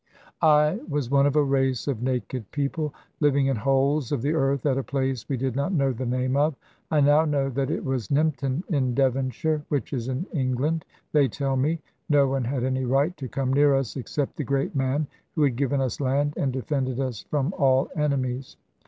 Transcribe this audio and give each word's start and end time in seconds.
"I 0.41 0.79
was 0.89 1.11
one 1.11 1.27
of 1.27 1.35
a 1.35 1.43
race 1.43 1.87
of 1.87 2.01
naked 2.01 2.49
people, 2.49 2.91
living 3.19 3.45
in 3.45 3.55
holes 3.57 4.11
of 4.11 4.23
the 4.23 4.33
earth 4.33 4.65
at 4.65 4.79
a 4.79 4.83
place 4.83 5.29
we 5.29 5.37
did 5.37 5.55
not 5.55 5.73
know 5.73 5.91
the 5.91 6.07
name 6.07 6.35
of. 6.35 6.55
I 6.89 7.01
now 7.01 7.23
know 7.23 7.51
that 7.51 7.69
it 7.69 7.85
was 7.85 8.07
Nympton 8.07 8.67
in 8.69 8.95
Devonshire, 8.95 9.61
which 9.69 9.93
is 9.93 10.07
in 10.07 10.25
England, 10.33 10.85
they 11.11 11.27
tell 11.27 11.55
me. 11.55 11.81
No 12.09 12.27
one 12.27 12.45
had 12.45 12.63
any 12.63 12.83
right 12.83 13.15
to 13.17 13.27
come 13.27 13.53
near 13.53 13.75
us, 13.75 13.95
except 13.95 14.37
the 14.37 14.43
great 14.43 14.75
man 14.75 15.05
who 15.35 15.43
had 15.43 15.55
given 15.55 15.79
us 15.79 16.01
land, 16.01 16.33
and 16.35 16.51
defended 16.51 16.99
us 16.99 17.21
from 17.29 17.53
all 17.59 17.87
enemies. 17.95 18.57